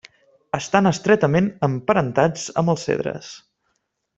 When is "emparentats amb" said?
1.67-2.75